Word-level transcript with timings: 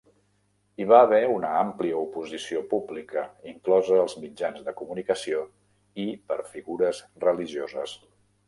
Hi 0.77 0.85
va 0.91 1.01
haver 1.07 1.19
una 1.33 1.51
àmplia 1.57 1.99
oposició 2.05 2.63
pública, 2.71 3.25
inclosa 3.53 4.01
als 4.07 4.17
mitjans 4.25 4.65
de 4.71 4.75
comunicació 4.83 5.45
i 6.07 6.11
per 6.33 6.43
figures 6.57 7.07
religioses. 7.31 7.99